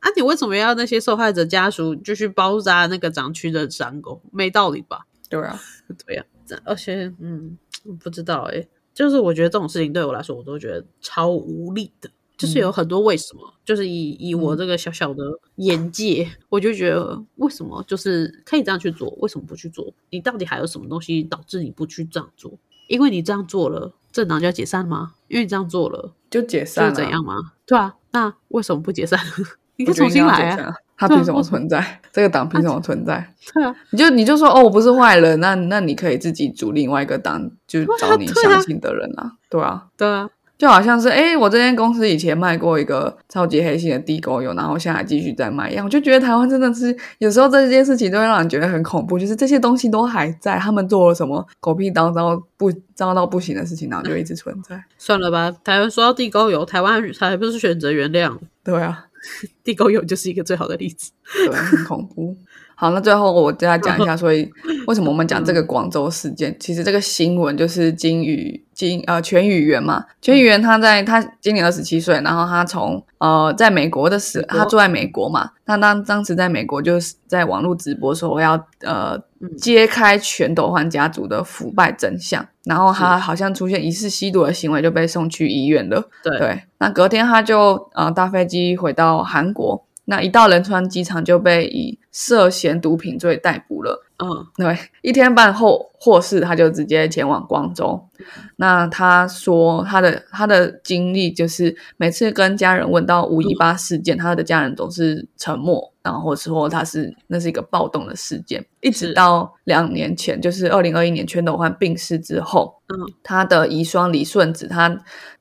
[0.00, 4.20] 啊，你为什么要那些受害者家属就去包扎那个长蛆的伤口？
[4.32, 5.00] 没道理吧？
[5.28, 5.60] 对啊，
[6.06, 6.24] 对啊，
[6.64, 7.56] 而且，嗯，
[8.02, 12.10] 不知道哎，就是我觉得这种事情对我来说，我都觉得超无力的。
[12.40, 15.22] 就是有很多为什么，就是以以我这个小小的
[15.56, 19.92] 眼界，我就觉得为什么就是可以这样去做，为什么不去做？
[20.08, 22.52] 你到底还有什么东西导致你不去这样做？
[22.88, 25.12] 因为你这样做了，政党就要解散吗？
[25.28, 27.34] 因为你这样做了就解散就怎样吗？
[27.66, 29.20] 对啊，那为什么不解散？
[29.76, 30.74] 你可以重新来啊！
[30.96, 32.00] 他凭什么存在？
[32.12, 33.34] 这个党 凭什么存在？
[33.54, 40.28] 对啊，你就你就说哦，我不是坏人，那那你可以自己组另外一个党，就找你相信的人啊，对啊，对啊。
[40.60, 45.82] 就好像是哎，我这间公司以前卖过一个超级黑心的地沟油，然后现在继续在卖一样。
[45.82, 54.78] 我就觉得台湾真的是有时候这件事情都会让人觉得很恐怖，就是这些东西都还在，他们做了什么狗屁叨叨不糟到不行的事情，然后就一直存在。
[54.98, 58.36] 算了吧，台湾说到地沟油，台湾还不是选择原谅？
[58.62, 59.06] 对啊，
[59.64, 61.10] 地沟油就是一个最好的例子，
[61.46, 62.36] 对，很恐怖。
[62.80, 64.50] 好，那最后我再来讲一下， 所以
[64.86, 66.56] 为什么我们讲这个广州事件？
[66.58, 79.20] 其实这个新闻就是金宇金呃全宇元嘛，全宇元他在他今年二十七岁，然后他从呃在美国的时，他住在美国嘛，他当当时在美国就是在网络直播说要呃
[79.58, 86.02] 揭开全斗焕家族的腐败真相，然后他好像出现疑似吸毒的行为，就被送去医院了。
[86.22, 89.84] 对，那隔天他就呃搭飞机回到韩国。
[90.10, 94.04] 那一到仁川机场就被以涉嫌毒品罪逮捕了。
[94.18, 98.08] 嗯，对，一天半后获释，他就直接前往广州。
[98.56, 108.62] 那他说他的他的经历就是每次跟家人问到五一八事件，他的家人总是沉默，然后说他是那是一个暴动的事件。
[108.80, 115.00] 一直到两年前，就是二零二一年全斗焕病逝之后，嗯，他的遗孀李顺子，他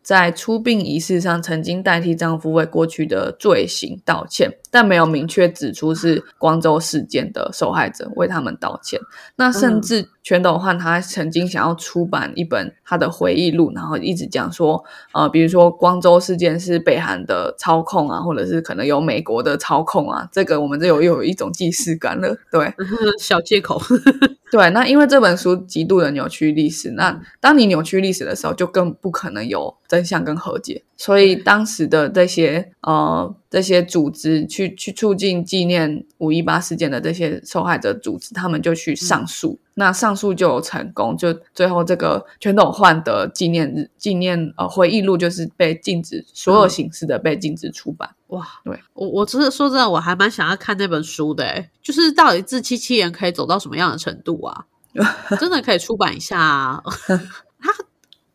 [0.10, 8.80] 在出殡仪式上曾经代替丈夫为过去的罪行道歉，但没有明确指出是光州事件的受害者为他们道。
[8.82, 8.99] 歉，
[9.36, 22.74] 那甚至全斗焕他曾经想要出版一本他的回忆录，然后一直讲说，呃，比如说光州事件是北韩的操控啊，或者是可能有美国的操控啊，这个我们这有又有一种既视感了， 对，
[23.20, 23.82] 小借口。
[24.51, 30.84] 对，那因为这本书极度的扭曲历史，那当你扭曲历史的时候，就更不可能有真相跟和解。
[30.99, 39.57] 所以当时的这些呃这些组织去去促进纪念五一八事件的这些受害者组织，他们就去上诉。
[39.75, 48.09] 那上诉就有成功，就最后这个全斗焕的纪念日纪念呃回忆录就是被禁止所有形式的被禁止出版。
[48.27, 54.65] 哇，对我我真的说真的，我还蛮想要看那本书的，就是到底自欺欺人可以走到什么样的程度啊？
[55.39, 56.83] 真的可以出版一下啊。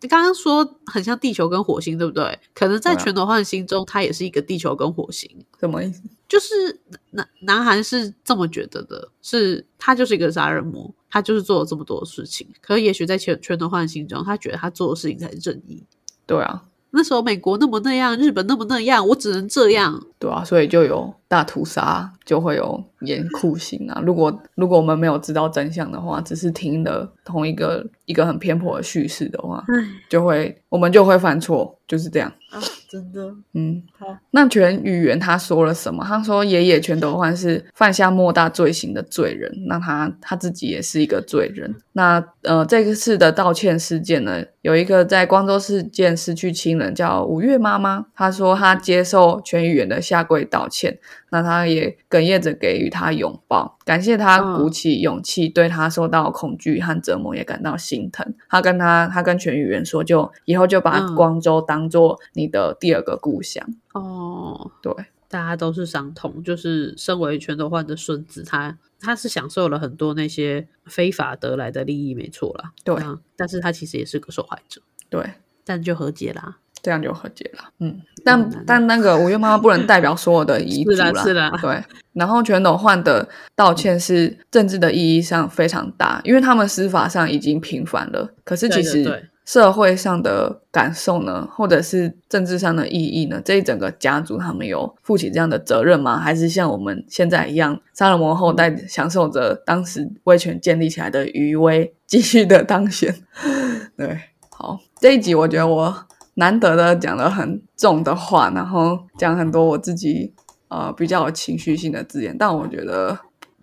[0.04, 2.38] 他刚刚说很像地球跟火星，对不对？
[2.54, 5.30] 可能在全斗焕心中，他也是一个地球跟火星。
[5.58, 6.02] 什么意思？
[6.28, 6.78] 就是
[7.12, 12.46] 南南韩是这么觉得的，是他就是一个杀人魔，他就是做了这么多的事情。
[12.60, 15.82] 可是也许在全全斗焕心中，他觉得他做的事情才是正义。
[16.26, 20.06] 对啊，那时候美国那么那样，日本那么那样，我只能这样。
[20.18, 24.00] 对啊，所以就有大屠杀，就会有严酷刑啊。
[24.06, 29.64] 如果如果我们没有知道真相的话，只是听了同一个一个很偏颇的叙事的话，
[30.08, 32.32] 就会我们就会犯错，就是这样。
[32.50, 36.04] 啊，真的嗯好，那全语言他说了什么？
[36.06, 41.74] 他说爷爷全斗焕是犯下莫大罪行的罪人，那他他自己也是一个罪人。
[41.94, 50.96] 那呃，这个次的道歉事件呢，有一个在光州事件失去亲人叫五月妈妈，她说她接受全语言的下跪道歉，
[51.34, 58.34] 那他也哽咽着给予他拥抱，感谢他嗯鼓起勇气，对他受到恐惧和折磨也感到心疼。
[58.48, 63.66] 他跟他他跟全语言说就，以后就把嗯光州当做你的第二个故乡。
[63.94, 64.94] 哦，对，
[65.28, 72.70] 大家都是伤痛，就是身为全斗焕的孙子，他他是享受了很多那些非法得来的利益，没错啦。
[72.84, 74.80] 对啊但是他其实也是个受害者，
[75.10, 75.32] 对，
[75.64, 76.58] 但就和解啦。
[76.84, 77.64] 这样就和解了。
[77.80, 81.82] 嗯，但但那个五月妈妈不能代表所有的遗族是啦是的对，
[82.12, 83.26] 然后全斗焕的
[83.56, 96.18] 道歉是政治的意义上非常大，因为他们司法上已经平反了，可是其实社会上的感受呢，或者是政治上的意义呢，这一整个家族他们有负起这样的责任吗？
[96.18, 103.14] 还是像我们现在一样，杀人魔后代享受着当时威权建立起来的余威，继续的当选？
[103.96, 104.18] 对，
[104.50, 105.94] 好，这一集我觉得我
[106.34, 110.32] 难得的讲了很重的话，然后讲很多我自己
[110.68, 113.18] 呃比较有情绪性的字眼，但我觉得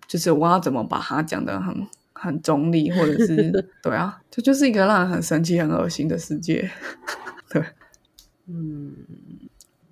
[0.06, 3.50] 就是我要怎么把它讲的很很中立，或者是
[3.82, 6.70] 对啊，这就是一个让人很生气、很恶心的世界。
[7.50, 7.62] 对，
[8.46, 8.94] 嗯，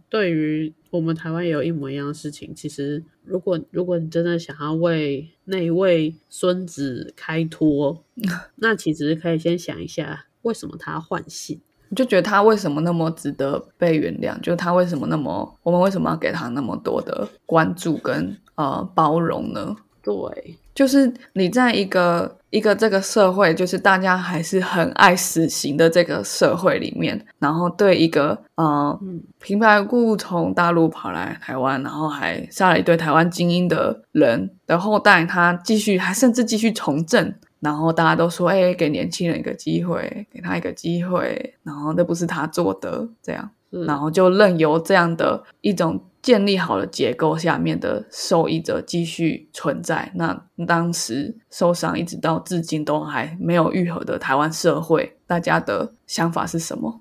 [0.08, 2.54] 对于我们台湾也有一模一样的事情。
[2.54, 8.02] 其实，如果如果你真的想要为那一位孙子开脱，
[8.56, 11.60] 那其实可以先想一下，为什么他要换姓？
[11.90, 14.40] 我就觉得他为什么那么值得被原谅？
[14.40, 19.76] 就是他为什么那么，我们为什么要给他那么多的关注跟呃包容呢？
[20.02, 43.50] 对，就是你在一个一个这个社会，就是大家还是很爱死刑的这个社会里面，然后对一个呃嗯平白无故从大陆跑来台湾，然后还杀了一堆台湾精英的人的后代，他继续还甚至继续从政，然后大家都说，哎、给年轻人一个机会，给他一个机会，然后那不是他做的，这样。
[43.86, 50.10] 然后就任由这样的一种建立好的结构下面的受益者继续存在。
[50.16, 57.00] 那当时受伤一直到至今都还没有愈合的台湾社会，大家的想法是什么？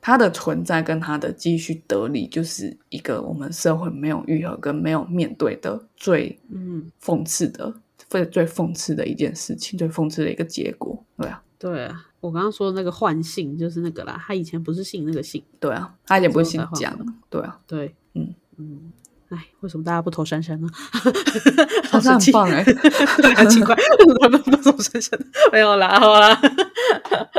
[0.00, 7.74] 他的存在跟他的继续得利，就是一个我们社会没有愈合跟没有面对的最嗯，讽刺的、
[8.08, 11.04] 最最讽刺的一件事情，最讽刺的一个结果。
[11.16, 12.02] 对啊，对啊。
[12.20, 16.98] 我刚刚说的那个换姓就是那个啦，他以前不是姓那个姓，对啊，他以前不是姓蒋，
[17.30, 18.90] 对啊，对，嗯嗯，
[19.28, 20.66] 哎，为什么大家不投珊珊呢？
[21.88, 22.64] 好像很棒哎、
[23.22, 25.16] 对，很奇怪，为什么不投珊珊？
[25.52, 26.36] 没有啦，好啦。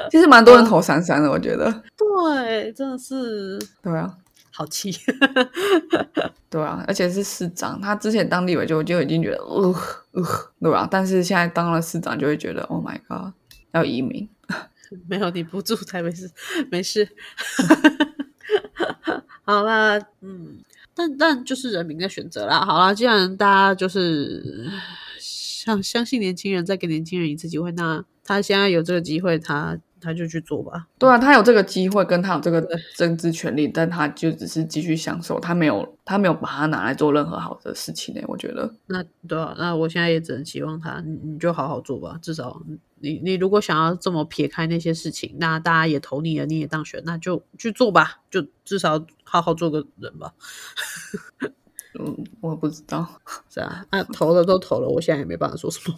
[0.09, 1.69] 其实蛮多人投珊珊的，我觉得。
[1.97, 4.15] 对，真的是对啊，
[4.57, 4.91] 好气。
[6.49, 9.71] 对啊，而且是市长，他之前当立委就就已经觉得呃
[10.13, 10.23] 呃，
[10.59, 13.33] 对吧、但是现在当了市长，就会觉得 Oh my God，
[13.73, 14.27] 要移民。
[15.07, 16.31] 没有你不住才没事，
[16.71, 17.07] 没事。
[19.45, 20.57] 好啦，嗯，
[20.95, 22.61] 但但就是人民的选择啦。
[22.65, 24.71] 好啦，既然大家就是
[25.19, 30.87] 相相信年轻人，再给年轻人一次机会，那他现在有这个机会，他他就去做吧。
[30.97, 38.21] 对啊，他有这个机会，跟他有这个政治权利，但他就只是继续享受，他没有他没有把它拿来做任何好的事情呢。
[38.27, 42.17] 我觉得，那对啊，那我现在也只能期望他，你你就好好做吧。
[42.21, 42.61] 至少
[42.99, 48.21] 你你如果想要这么撇开那些事情，那大家也投你了，你也当选，那就去做吧。
[48.29, 50.33] 就至少好好做个人吧。
[51.99, 53.07] 嗯，我不知道。
[53.49, 55.97] 是啊，啊投了都投了，我现在也没办法说什么。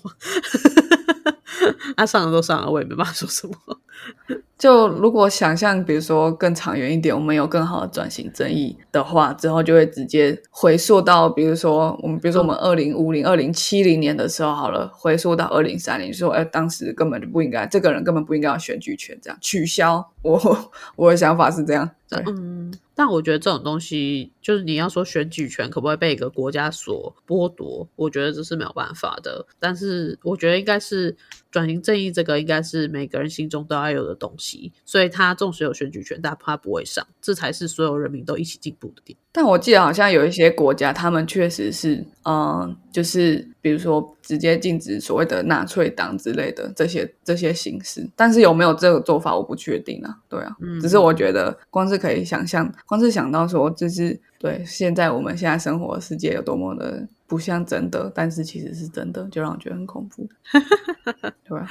[2.00, 3.54] 啊上了都上了，我也没办法说什么。
[4.58, 20.06] 就如果想象，比如说更长远一点，我们有更好的转型正义的话，之后就会直接回溯到，比如说我们，比如说我们二零五零、二零七零年的时候好了，回溯到二零三零，说，哎，当时根本就不应该，这个人根本不应该要选举权，这样取消。
[20.22, 29.46] 我我的想法是这样，对，嗯，但我觉得这种东西，就是你要说选举权可不可以被一个国家所剥夺，我觉得这是没有办法的。
[29.58, 31.16] 但是我觉得应该是
[31.52, 39.18] 转型正义这个应该是每个人心中都要有的东西，所以他纵使有选举权，但他不会上，这才是所有人民都一起进步的点。
[39.32, 50.18] 但我记得好像有一些国家，他们确实是，嗯，就是比如说直接禁止所谓的纳粹党之类的这些这些形式，但是有没有这个做法，我不确定啊。
[50.28, 60.28] 对啊，嗯只是我觉得光是可以想象，光是想到说，就是对现在我们现在生活的世界有多么的不像真的，但是其实是真的，就让我觉得很恐怖。
[61.48, 61.68] 对吧，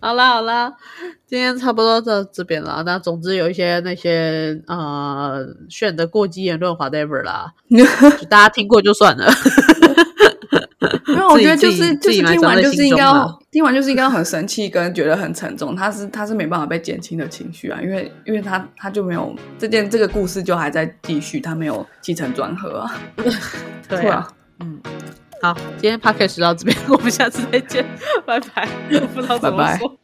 [0.00, 0.72] 好啦好啦，
[1.26, 2.82] 今天差不多到这边了。
[2.84, 7.52] 那总之有一些那些呃炫的过激言论 whatever 啦，
[8.28, 9.26] 大家听过就算了。
[11.06, 23.00] 因为我觉得就是就是听完就是应该要听完就是应该要很生气，跟觉得很沉重，他是他是没办法被减轻的情绪啊，因为因为他他就没有这件这个故事就还在继续，他没有起承转合啊，
[23.88, 24.28] 对啊，，
[24.60, 24.80] 嗯，
[25.42, 27.84] 好，今天 podcast 到这边，我们下次再见，
[28.24, 28.68] 拜拜。
[29.14, 30.03] 不知道怎么拜拜。